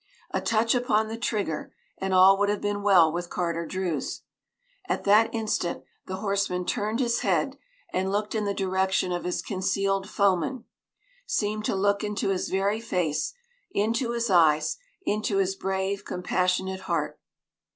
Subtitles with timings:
[0.31, 4.21] A touch upon the trigger and all would have been well with Carter Druse.
[4.89, 7.59] At that instant the horseman turned his head
[7.93, 10.63] and looked in the direction of his concealed foeman
[11.27, 13.35] seemed to look into his very face,
[13.69, 17.19] into his eyes, into his brave, compassionate heart.